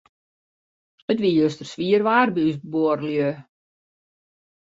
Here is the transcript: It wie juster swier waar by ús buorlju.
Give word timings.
It 1.11 1.19
wie 1.21 1.35
juster 1.39 1.67
swier 1.71 2.01
waar 2.07 2.29
by 2.35 2.43
ús 2.49 2.57
buorlju. 2.71 3.31